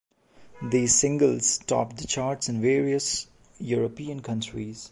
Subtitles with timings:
[0.63, 3.27] These singles topped the charts in various
[3.59, 4.89] European countries.